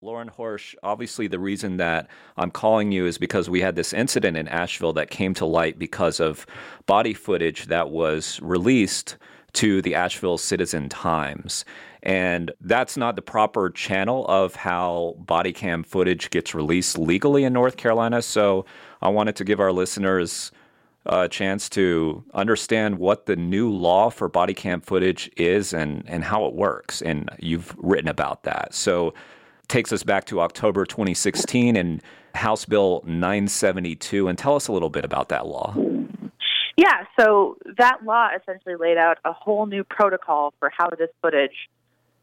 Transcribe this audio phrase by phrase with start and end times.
[0.00, 4.36] Lauren Horsch, obviously, the reason that I'm calling you is because we had this incident
[4.36, 6.46] in Asheville that came to light because of
[6.86, 9.16] body footage that was released
[9.54, 11.64] to the Asheville Citizen Times.
[12.00, 17.52] And that's not the proper channel of how body cam footage gets released legally in
[17.52, 18.22] North Carolina.
[18.22, 18.66] So
[19.02, 20.52] I wanted to give our listeners
[21.06, 26.22] a chance to understand what the new law for body cam footage is and, and
[26.22, 27.02] how it works.
[27.02, 28.74] And you've written about that.
[28.74, 29.12] So
[29.68, 32.02] takes us back to October 2016 and
[32.34, 34.28] House Bill 972.
[34.28, 35.74] And tell us a little bit about that law.
[36.76, 41.68] Yeah, so that law essentially laid out a whole new protocol for how this footage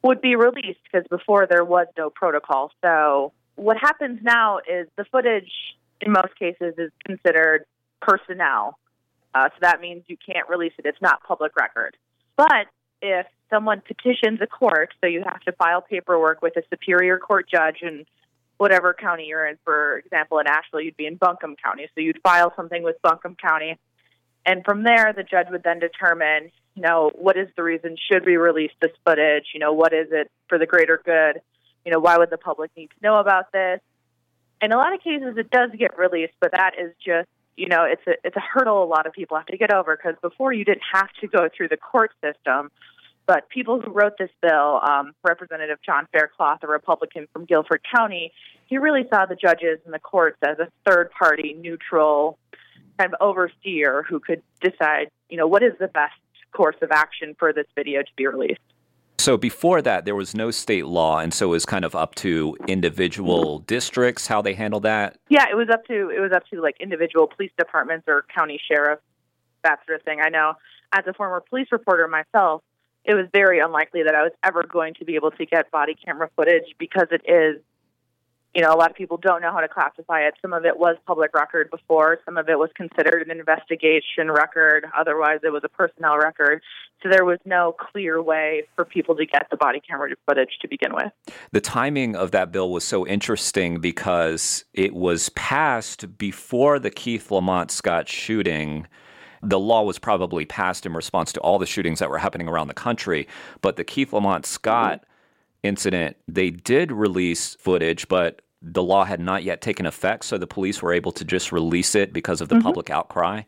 [0.02, 2.72] would be released because before there was no protocol.
[2.82, 5.52] So what happens now is the footage
[6.00, 7.66] in most cases is considered
[8.02, 8.78] personnel.
[9.34, 10.86] Uh, so that means you can't release it.
[10.86, 11.98] It's not public record.
[12.38, 12.68] But
[13.02, 17.50] if someone petitions a court, so you have to file paperwork with a superior court
[17.50, 18.06] judge in
[18.58, 19.58] whatever county you're in.
[19.64, 21.88] For example, in Asheville, you'd be in Buncombe County.
[21.94, 23.78] So you'd file something with Buncombe County.
[24.46, 27.98] And from there, the judge would then determine, you know, what is the reason?
[28.12, 29.48] Should we release this footage?
[29.54, 31.42] You know, what is it for the greater good?
[31.84, 33.80] You know, why would the public need to know about this?
[34.62, 37.86] In a lot of cases, it does get released, but that is just you know,
[37.86, 40.52] it's a it's a hurdle a lot of people have to get over because before
[40.52, 42.70] you didn't have to go through the court system,
[43.28, 48.32] but people who wrote this bill, um, Representative John Faircloth, a Republican from Guilford County,
[48.68, 52.38] he really saw the judges and the courts as a third party, neutral
[52.98, 56.14] kind of overseer who could decide, you know, what is the best
[56.54, 58.60] course of action for this video to be released.
[59.18, 62.16] So before that, there was no state law, and so it was kind of up
[62.16, 65.18] to individual districts how they handle that.
[65.30, 68.60] Yeah, it was up to it was up to like individual police departments or county
[68.70, 69.02] sheriffs,
[69.64, 70.20] that sort of thing.
[70.22, 70.54] I know
[70.94, 72.62] as a former police reporter myself,
[73.06, 75.96] it was very unlikely that I was ever going to be able to get body
[75.96, 77.62] camera footage because it is
[78.56, 80.36] you know, a lot of people don't know how to classify it.
[80.42, 84.86] Some of it was public record before, some of it was considered an investigation record,
[84.98, 86.62] otherwise, it was a personnel record.
[87.04, 90.70] So there was no clear way for people to get the body camera footage to
[90.70, 91.12] begin with.
[91.52, 97.30] The timing of that bill was so interesting because it was passed before the Keith
[97.32, 98.88] Lamont Scott shooting
[99.46, 102.68] the law was probably passed in response to all the shootings that were happening around
[102.68, 103.28] the country.
[103.62, 105.68] But the Keith Lamont Scott mm-hmm.
[105.68, 110.48] incident, they did release footage, but the law had not yet taken effect, so the
[110.48, 112.64] police were able to just release it because of the mm-hmm.
[112.64, 113.44] public outcry?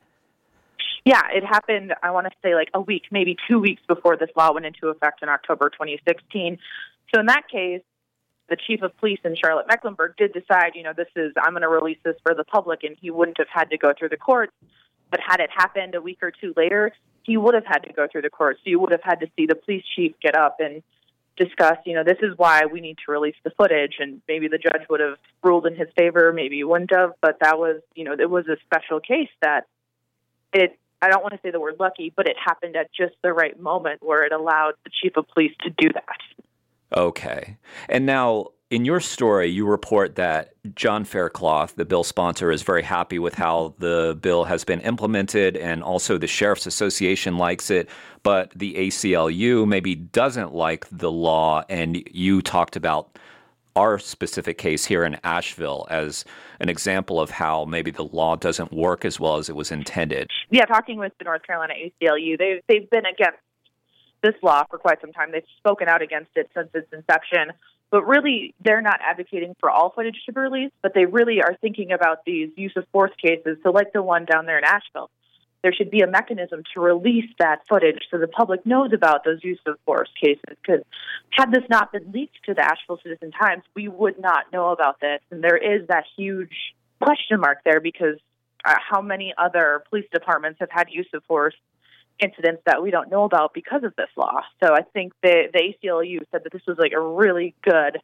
[1.06, 4.30] Yeah, it happened, I want to say like a week, maybe two weeks before this
[4.36, 6.60] law went into effect in October 2016.
[7.14, 7.82] So in that case,
[8.50, 11.64] the chief of police in Charlotte Mecklenburg did decide, you know, this is, I'm going
[11.64, 14.18] to release this for the public, and he wouldn't have had to go through the
[14.18, 14.54] courts.
[15.10, 16.92] But had it happened a week or two later,
[17.24, 18.60] he would have had to go through the courts.
[18.64, 20.84] You would have had to see the police chief get up and
[21.38, 23.96] discuss, you know, this is why we need to release the footage.
[24.00, 27.14] And maybe the judge would have ruled in his favor, maybe he wouldn't have.
[27.22, 29.68] But that was, you know, it was a special case that
[30.54, 33.32] it, I don't want to say the word lucky, but it happened at just the
[33.32, 36.98] right moment where it allowed the chief of police to do that.
[36.98, 37.58] Okay.
[37.88, 42.84] And now, in your story, you report that John Faircloth, the bill sponsor, is very
[42.84, 47.90] happy with how the bill has been implemented, and also the Sheriff's Association likes it,
[48.24, 51.64] but the ACLU maybe doesn't like the law.
[51.70, 53.18] And you talked about
[53.78, 56.26] our specific case here in Asheville as
[56.60, 60.30] an example of how maybe the law doesn't work as well as it was intended.
[60.50, 63.40] Yeah, talking with the North Carolina ACLU, they've, they've been against
[64.24, 65.32] this law for quite some time.
[65.32, 67.54] They've spoken out against it since its inception.
[67.90, 71.56] But really, they're not advocating for all footage to be released, but they really are
[71.62, 73.58] thinking about these use of force cases.
[73.64, 75.10] So, like the one down there in Asheville,
[75.64, 79.44] there should be a mechanism to release that footage so the public knows about those
[79.44, 80.58] use of force cases.
[80.62, 80.84] Because
[81.32, 85.00] had this not been leaked to the Asheville Citizen Times, we would not know about
[85.00, 85.20] this.
[85.32, 86.54] And there is that huge
[87.02, 88.18] question mark there because
[88.66, 91.56] uh, how many other police departments have had use of force
[92.20, 94.42] incidents that we don't know about because of this law.
[94.64, 98.00] So I think the, the ACLU said that this was like a really good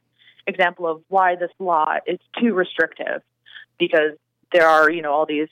[0.45, 3.21] example of why this law is too restrictive
[3.79, 4.11] because
[4.51, 5.47] there are, you know, all these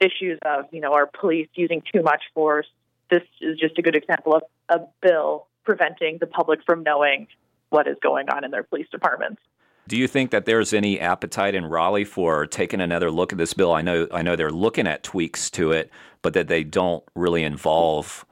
[0.00, 2.66] issues of, you know, our police using too much force.
[3.10, 7.26] This is just a good example of a bill preventing the public from knowing
[7.70, 9.42] what is going on in their police departments.
[9.88, 13.54] Do you think that there's any appetite in Raleigh for taking another look at this
[13.54, 13.72] bill?
[13.72, 15.90] I know I know they're looking at tweaks to it,
[16.20, 18.26] but that they don't really involve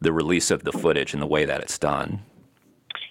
[0.00, 2.20] the release of the footage and the way that it's done.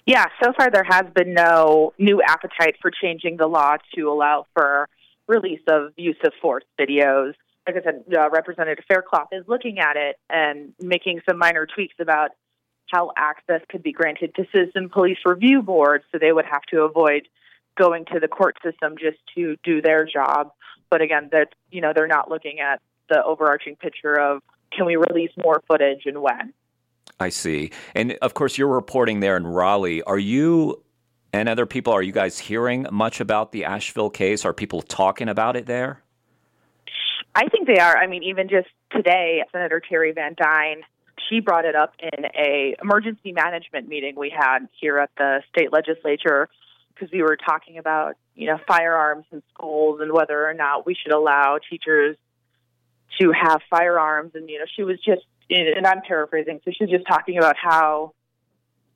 [0.04, 4.46] Yeah, so far there has been no new appetite for changing the law to allow
[4.52, 4.86] for
[5.26, 7.32] release of use of force videos.
[7.66, 11.94] Like I said, uh, Representative Faircloth is looking at it and making some minor tweaks
[11.98, 12.32] about
[12.90, 16.82] how access could be granted to citizen police review boards so they would have to
[16.82, 17.28] avoid
[17.78, 20.52] going to the court system just to do their job.
[20.90, 24.42] But again, that you know they're not looking at the overarching picture of
[24.72, 26.52] can we release more footage and when.
[27.20, 27.72] I see.
[27.94, 30.02] And of course, you're reporting there in Raleigh.
[30.02, 30.82] Are you
[31.32, 34.44] and other people, are you guys hearing much about the Asheville case?
[34.44, 36.02] Are people talking about it there?
[37.34, 37.96] I think they are.
[37.96, 40.82] I mean, even just today, Senator Terry Van Duyn
[41.28, 45.72] she brought it up in a emergency management meeting we had here at the state
[45.72, 46.48] legislature
[46.98, 50.94] because we were talking about, you know, firearms in schools and whether or not we
[50.94, 52.16] should allow teachers
[53.20, 54.32] to have firearms.
[54.34, 57.56] And, you know, she was just, and I'm paraphrasing, so she was just talking about
[57.56, 58.12] how,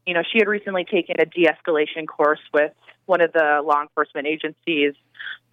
[0.06, 2.72] you know, she had recently taken a de escalation course with
[3.06, 4.94] one of the law enforcement agencies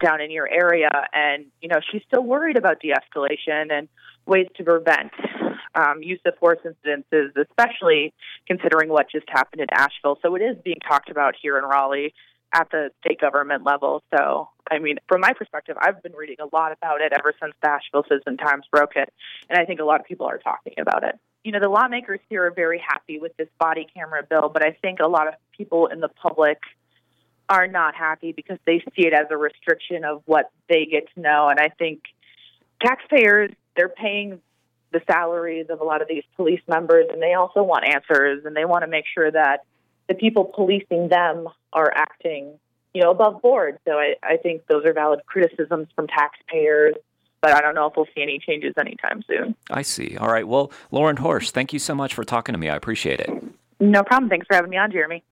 [0.02, 0.90] down in your area.
[1.12, 3.88] And, you know, she's still worried about de escalation and
[4.26, 5.12] ways to prevent
[5.74, 8.12] um, use of force incidences, especially
[8.46, 10.18] considering what just happened in Asheville.
[10.22, 12.12] So it is being talked about here in Raleigh
[12.52, 14.02] at the state government level.
[14.16, 17.54] So, I mean, from my perspective, I've been reading a lot about it ever since
[17.62, 19.12] the Asheville Citizen Times broke it,
[19.48, 21.18] and I think a lot of people are talking about it.
[21.44, 24.76] You know, the lawmakers here are very happy with this body camera bill, but I
[24.82, 26.58] think a lot of people in the public
[27.48, 31.20] are not happy because they see it as a restriction of what they get to
[31.20, 31.48] know.
[31.48, 32.02] And I think
[32.80, 34.40] taxpayers, they're paying
[34.92, 38.54] the salaries of a lot of these police members, and they also want answers, and
[38.56, 39.64] they want to make sure that
[40.10, 42.58] the people policing them are acting,
[42.92, 43.78] you know, above board.
[43.86, 46.96] So I, I think those are valid criticisms from taxpayers.
[47.40, 49.54] But I don't know if we'll see any changes anytime soon.
[49.70, 50.16] I see.
[50.18, 50.46] All right.
[50.46, 52.68] Well, Lauren Horsch, thank you so much for talking to me.
[52.68, 53.30] I appreciate it.
[53.78, 54.28] No problem.
[54.28, 55.22] Thanks for having me on, Jeremy.